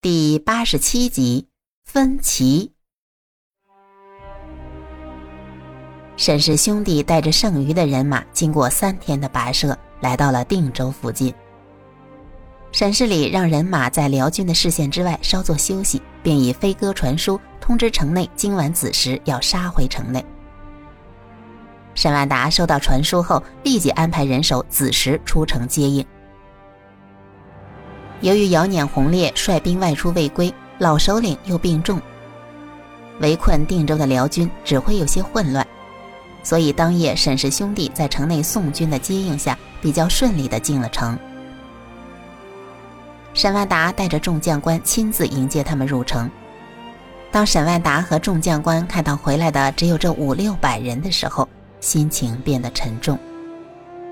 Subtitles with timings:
[0.00, 1.48] 第八十七集
[1.84, 2.70] 分歧。
[6.16, 11.34] 沈氏兄弟带着剩余的人马，经过三天的跋涉，来到了定州附近。
[12.70, 20.24] 沈世礼让人马在辽军的视线之外稍作休息，并以飞鸽传书通知城内，今晚子时要杀回城内。
[21.96, 26.06] 沈万达收到传书后，立即安排人手子时出城接应。
[28.20, 32.00] 由于姚碾红烈率兵外出未归，老首领又病重，
[33.20, 35.66] 围困定州的辽军指挥有些混乱，
[36.42, 41.16] 所以当夜沈氏兄弟在城内宋军的接应下，比较顺利地进了城。
[43.34, 46.28] 沈万达带着众将官亲自迎接他们入城。
[47.30, 53.16] 当沈万达和众将官看到回来的只有这五六百人的时候，心情变得沉重。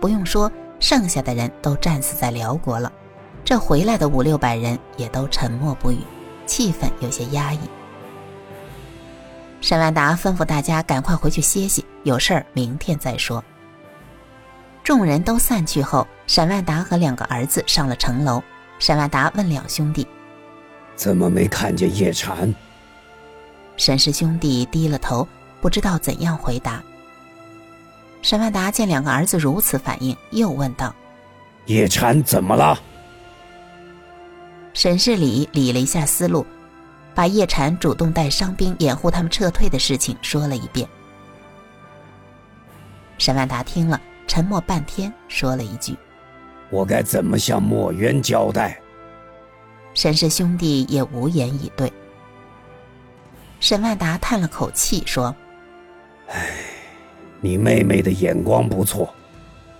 [0.00, 2.90] 不用说，剩下的人都战死在辽国了。
[3.44, 5.98] 这回来的五六百人也都沉默不语，
[6.46, 7.58] 气氛有些压抑。
[9.60, 13.42] 沈万达吩咐大家赶快回去歇息，有事儿明天再说。
[14.82, 18.42] 众人都散去后，沈万达和两个儿子上了城楼。
[18.78, 20.06] 沈万达问两兄弟
[20.96, 22.52] ：“怎么没看见叶禅？”
[23.76, 25.28] 沈氏兄弟低了头，
[25.60, 26.82] 不知道怎样回答。
[28.22, 30.94] 沈万达见两个儿子如此反应，又问道
[31.66, 32.80] ：“叶禅怎么了？”
[34.72, 36.46] 沈世礼理了一下思路，
[37.14, 40.88] 把叶禅主动带伤兵掩护他们撤退的事情说了一遍。
[43.18, 45.96] 沈万达听了，沉默半天，说了一句
[46.70, 48.80] ：“我该怎么向墨渊交代？”
[49.92, 51.92] 沈氏兄弟也无言以对。
[53.58, 55.34] 沈万达叹了口气说
[56.30, 56.48] ：“唉，
[57.40, 59.12] 你妹妹的眼光不错，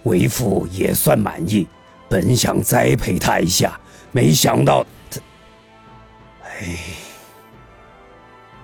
[0.03, 1.67] 为父也算满意，
[2.11, 3.81] 本想栽培他一下。”
[4.13, 5.21] 没想到，他，
[6.45, 6.77] 哎。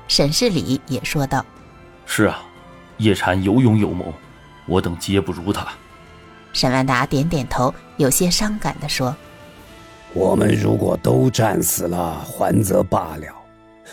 [0.09, 1.47] 沈世礼也说道
[2.05, 2.43] ：“是啊，
[2.97, 4.13] 叶禅有勇有谋，
[4.67, 5.69] 我等皆不如他。”
[6.53, 9.15] 沈万达点点头，有些伤感的说
[10.15, 13.29] ：“我们如果都战死了，还则罢了；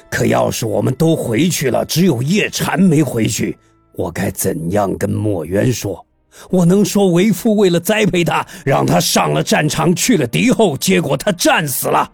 [0.09, 3.55] 可要是我们都回去了，只有叶禅没回去，
[3.91, 6.03] 我该怎样跟墨渊说？”
[6.49, 12.11] 我能说为父为了栽培他，让他上了战场去了敌后，结果他战死了。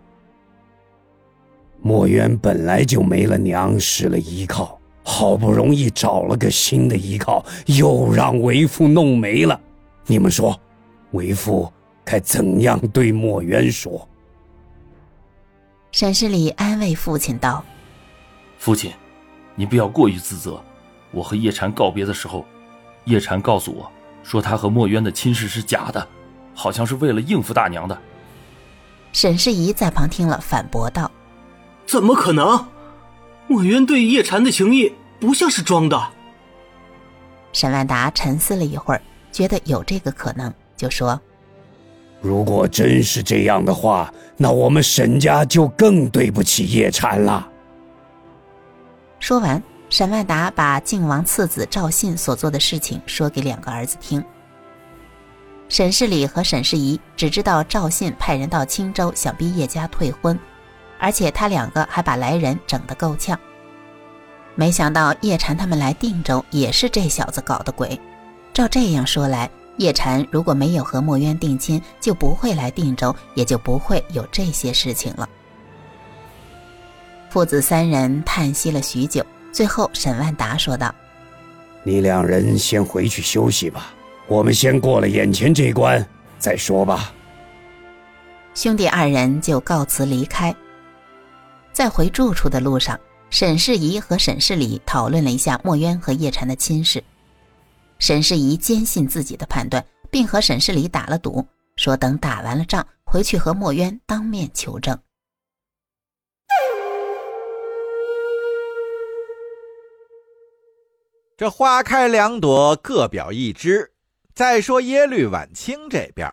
[1.82, 9.60] 墨渊本来就没了娘，失了依靠，好不容易找了个新的依靠，又让为父弄没了。
[10.06, 10.60] 你们说，
[11.12, 11.72] 为父
[12.04, 14.06] 该怎样对墨渊说？
[15.92, 17.64] 沈世礼安慰父亲道
[18.60, 18.92] ：“父亲，
[19.56, 20.62] 你不要过于自责。
[21.12, 22.46] 我和叶禅告别的时候，
[23.06, 23.90] 叶禅告诉我。”
[24.30, 26.08] 说他和墨渊的亲事是假的，
[26.54, 28.00] 好像是为了应付大娘的。
[29.12, 31.10] 沈世宜在旁听了，反驳道
[31.88, 32.64] ：“怎么可能？
[33.48, 36.00] 墨渊对叶禅的情谊不像是装的。”
[37.54, 39.02] 沈万达沉思了一会儿，
[39.32, 41.20] 觉得有这个可能，就说
[42.22, 47.50] ：“如果真是这样的话，那我们沈家就更对不起叶禅了。”
[49.20, 49.60] 说完。
[49.90, 54.24] 沈万达把靖王次子赵信所做的事情说给两个儿子听。
[55.68, 60.40] 沈世礼和沈世仪只知道赵信派人到青州想逼叶家退婚，
[61.00, 63.38] 而且他两个还把来人整得够呛。
[64.54, 68.00] 没想到叶禅他们来定州也是这小子搞的鬼。
[68.54, 75.28] 照这样说来，叶禅如果没有和墨渊定亲，就不会来定州，也就不会有这些事情了。
[77.30, 79.26] 父子三人叹息了许久。
[79.52, 80.94] 最后，沈万达说道
[81.84, 83.94] ：“你两人先回去休息吧，
[84.28, 86.06] 我们先过了眼前这关
[86.38, 87.14] 再说吧。”
[88.56, 90.56] 兄弟二人就告辞离开。
[91.72, 93.00] 在回住处的路上，
[93.30, 97.02] 沈世仪和沈世礼讨论了一下墨渊和叶禅的亲事。
[98.00, 101.46] 沈世仪坚信自己的判断，并和沈世礼打了赌，
[101.76, 104.98] 说等打完了仗，回去和墨渊当面求证。
[111.40, 113.94] 这花开两朵，各表一枝。
[114.36, 116.30] 再说耶律晚清这边，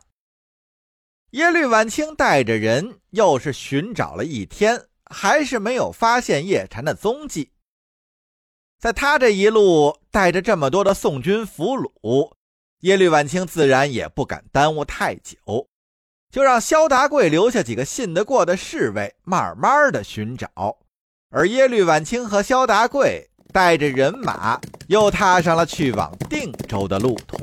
[1.31, 7.53] 耶律晚清带着人又是寻找了一天，还是没有发现叶禅的踪迹。
[8.81, 12.33] 在他这一路带着这么多的宋军俘虏，
[12.81, 15.69] 耶律晚清自然也不敢耽误太久，
[16.33, 20.51] 就让萧达贵留下几个信得过的侍卫，慢慢的寻找。
[21.31, 23.31] 而耶律晚清和萧达贵。
[23.53, 27.37] 带着人马，又踏上了去往定州的路途。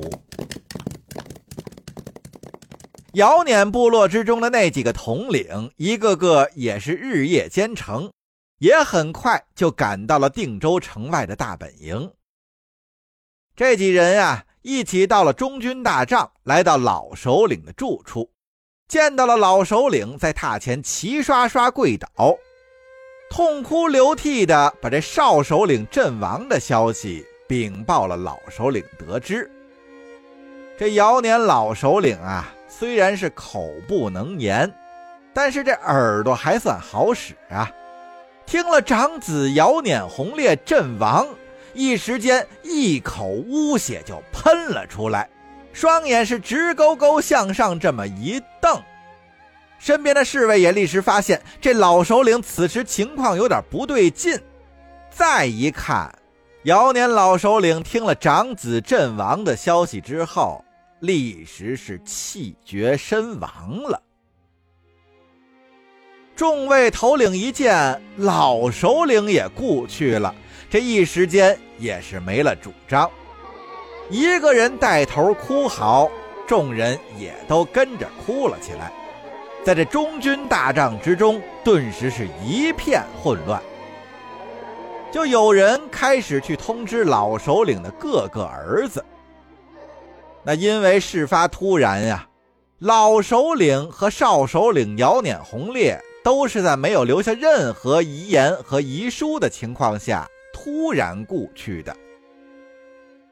[3.14, 8.12] 姚辇部落之中的那几个统领，一个个也是日夜兼程，
[8.58, 12.12] 也很快就赶到了定州城外的大本营。
[13.56, 18.32] 这几人啊，一起到了中军大帐，来到老首领的住处，
[18.88, 22.10] 见到了老首领，在榻前齐刷刷跪倒，
[23.36, 29.50] 痛哭流涕的把这少首领阵亡的消息禀报了老首领得知。
[30.78, 32.54] 这姚年老首领啊。
[32.70, 34.72] 虽然是口不能言，
[35.34, 37.72] 但是这耳朵还算好使啊！
[38.46, 41.28] 听了长子姚碾红烈阵亡，
[41.74, 45.30] 一时间一口污血就喷了出来，
[45.72, 48.82] 双眼是直勾勾向上这么一瞪。
[49.84, 54.40] 身边的侍卫也立时发现这老首领此时情况有点不对劲，
[55.12, 56.10] 再一看，
[56.64, 60.64] 姚年老首领听了长子阵亡的消息之后。
[61.02, 64.02] 立时是气绝身亡了。
[66.34, 70.34] 众位头领一见老首领也故去了，
[70.70, 73.12] 这一时间也是没了主张，
[74.10, 76.10] 一个人带头哭嚎，
[76.48, 78.90] 众人也都跟着哭了起来。
[79.64, 83.62] 在这中军大帐之中，顿时是一片混乱。
[85.10, 89.04] 就有人开始去通知老首领的各个儿子。
[90.44, 92.28] 那因为事发突然呀，
[92.80, 101.96] 老首领和少首领姚碾红烈都是在没有留下任何遗言和遗书的情况下突然故去的。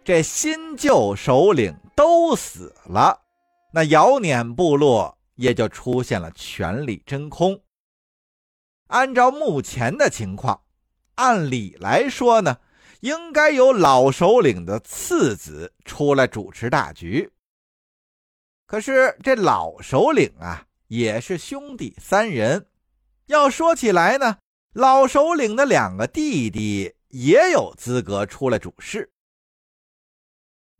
[0.04, 3.20] 这新旧首领都死了，
[3.74, 7.64] 那姚碾部落也就出现了权力真空。
[8.88, 10.64] 按照目前的情况，
[11.16, 12.60] 按理来说呢。
[13.02, 17.32] 应该由老首领的次子出来主持大局。
[18.68, 22.68] 可是这老首领啊，也是兄弟三人。
[23.26, 24.38] 要说起来呢，
[24.74, 29.12] 老首领的两个弟弟也有资格出来主事。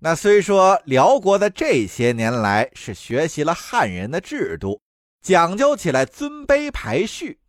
[0.04, 4.82] 那虽说辽国的这些年来是学习了汉人的制度，
[5.22, 7.40] 讲究起来尊卑排序。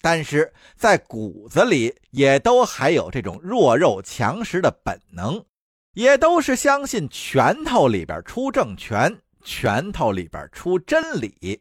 [0.00, 5.44] 但是在骨子里也都还有这种弱肉强食的本能，
[5.92, 11.60] 也都是相信拳头里边出政权，拳头里边出真理。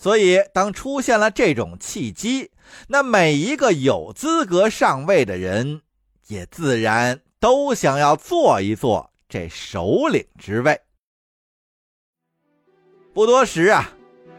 [0.00, 2.52] 所以，当出现了这种契机，
[2.88, 5.82] 那每一个有资格上位的人，
[6.28, 10.78] 也自然都想要做一做这首领之位。
[13.14, 13.90] 不多时啊，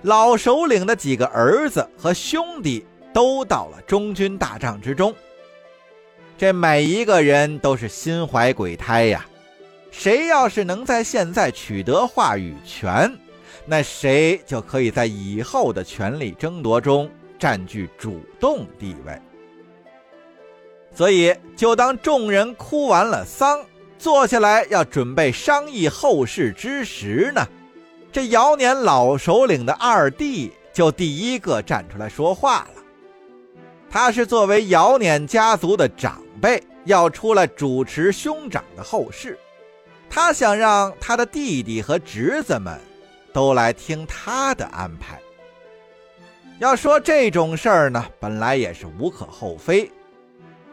[0.04, 2.86] 老首领的几个儿子和兄弟。
[3.12, 5.13] 都到了中军大帐之中，
[6.36, 9.24] 这每一个人都是心怀鬼胎呀。
[9.92, 13.16] 谁要是能在现在取得话语权，
[13.68, 17.07] 那谁就可以在以后的权力争夺中
[17.38, 19.22] 占据主动地位。
[20.92, 23.63] 所以，就当众人哭完了丧，
[24.04, 27.48] 坐下来要准备商议后事之时呢，
[28.12, 32.84] 这姚年老首领的二弟就第一个站出来说话了。
[33.90, 39.40] 他是作为姚年家族的长辈，要出来主持兄长的后事。
[40.10, 42.78] 他想让他的弟弟和侄子们
[43.32, 45.18] 都来听他的安排。
[46.60, 49.89] 要说这种事儿呢，本来也是无可厚非。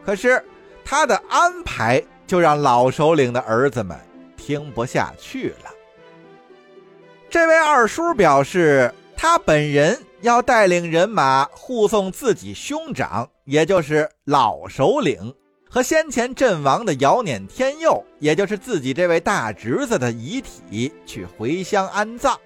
[0.04, 0.44] 可是
[0.84, 3.98] 他的安排就让老首领的儿子们
[4.36, 5.70] 听不下去了。
[7.28, 10.00] 这位二叔表示，他本人。
[10.22, 15.34] 要带领人马护送自己兄长，也就是老首领
[15.70, 22.38] 和先前阵亡的姚碾天佑，也就是自己这位大侄子的遗体去回乡安葬。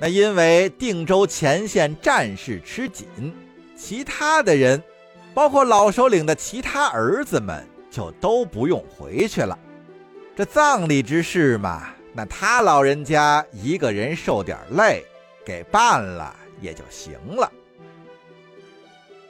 [0.00, 3.06] 那因为定州前线战事吃紧，
[3.76, 4.82] 其他的人，
[5.32, 9.58] 包括老首领的其他儿子们，就都不用回去了。
[10.36, 15.04] 这葬礼之事嘛，那他老人家一个人受点累，
[15.44, 16.34] 给办了。
[16.60, 17.48] 也就行了。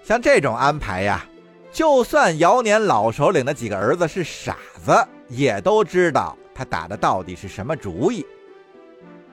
[0.03, 1.27] 像这种安排呀，
[1.71, 8.25] 就算姚年老首领的几个儿子是傻子，也都知道他打的到底是什么主意。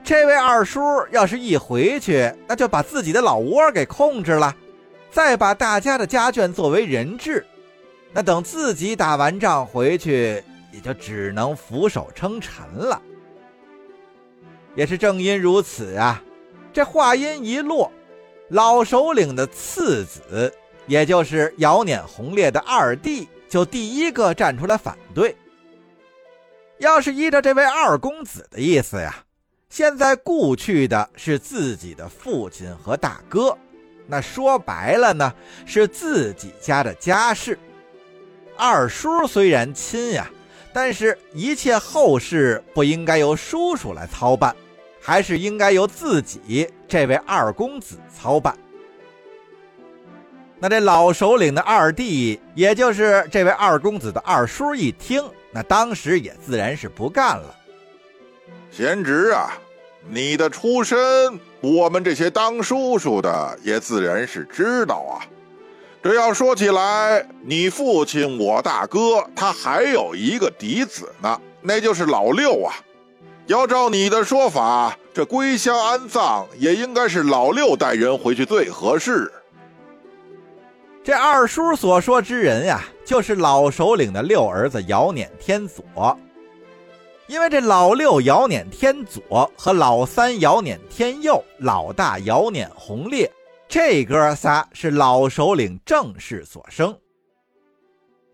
[0.03, 4.53] 这位二叔要是一回去，那就把自己的老窝给控制了，
[5.09, 7.47] 再把大家的家眷作为人质，
[8.15, 10.41] 那等自己打完仗回去，
[10.71, 13.01] 也就只能俯首称臣了。
[14.73, 16.23] 也是正因如此啊。
[16.71, 17.91] 这话音一落，
[18.47, 20.49] 老首领的次子，
[20.87, 25.35] 也就是姚碾红烈的二弟，就第一个站出来反对。
[26.77, 29.25] 要是依着这位二公子的意思呀，
[29.69, 33.57] 现在故去的是自己的父亲和大哥，
[34.07, 35.33] 那说白了呢，
[35.65, 37.59] 是自己家的家事。
[38.57, 40.29] 二叔虽然亲呀，
[40.73, 44.55] 但是一切后事不应该由叔叔来操办，
[45.01, 48.57] 还是应该由自己这位二公子操办。
[50.57, 55.21] 那这老首领的二弟，也就是这位二公子的二叔，一听，
[55.51, 57.55] 那当时也自然是不干了。
[58.71, 59.51] 贤侄啊，
[60.09, 60.97] 你的出身，
[61.59, 65.27] 我们这些当叔叔的也自然是知道啊。
[66.05, 72.75] 这要说起来，你父亲我大哥他还有一个嫡子呢，那就是老六啊。
[73.47, 79.33] 要照你的说法，这归乡安葬也应该是老六带人回去最合适。
[81.03, 86.15] 这二叔所说之人呀，就是老首领的六儿子姚辇天佐。
[87.25, 93.27] 因为这老六姚辇天佐和老三姚辇天佑、老大姚辇洪烈。
[93.67, 96.97] 这哥仨是老首领正室所生。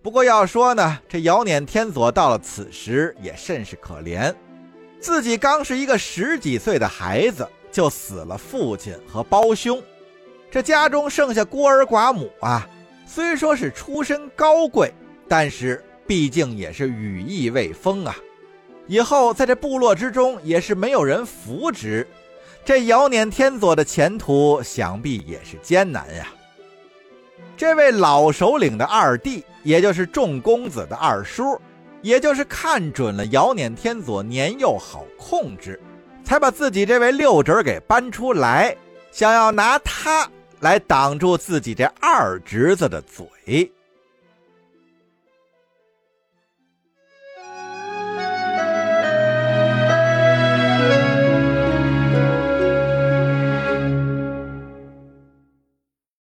[0.03, 4.33] 不过要说呢，这姚辇天佐到了此时也甚是可怜，
[5.00, 9.81] 自己刚是一个十几岁的孩子，就死了父亲和胞兄，
[10.50, 12.67] 这家中剩下孤儿寡母啊。
[13.05, 14.93] 虽说是出身高贵，
[15.27, 18.15] 但是毕竟也是羽翼未丰啊。
[18.88, 22.07] 以后在这部落之中也是没有人扶植。
[22.63, 26.27] 这姚辇天佐的前途想必也是艰难呀。
[27.58, 31.60] 这位老首领的二弟，也就是众公子的二叔，
[32.01, 35.80] 也就是看准了姚辇天佐年幼好控制，
[36.24, 38.75] 才把自己这位六侄给搬出来，
[39.12, 43.72] 想要拿他来挡住自己这二侄子的嘴。